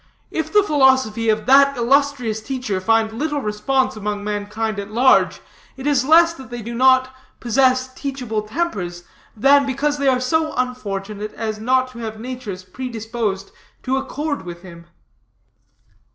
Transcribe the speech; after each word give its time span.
If 0.31 0.51
the 0.51 0.63
philosophy 0.63 1.29
of 1.29 1.45
that 1.45 1.77
illustrious 1.77 2.41
teacher 2.41 2.81
find 2.81 3.13
little 3.13 3.39
response 3.39 3.95
among 3.95 4.23
mankind 4.23 4.79
at 4.79 4.89
large, 4.89 5.41
it 5.77 5.85
is 5.85 6.03
less 6.03 6.33
that 6.33 6.49
they 6.49 6.63
do 6.63 6.73
not 6.73 7.13
possess 7.39 7.93
teachable 7.93 8.41
tempers, 8.41 9.03
than 9.37 9.63
because 9.67 9.99
they 9.99 10.07
are 10.07 10.19
so 10.19 10.55
unfortunate 10.57 11.35
as 11.35 11.59
not 11.59 11.89
to 11.91 11.99
have 11.99 12.19
natures 12.19 12.63
predisposed 12.63 13.51
to 13.83 13.95
accord 13.97 14.41
with 14.41 14.63
him. 14.63 14.87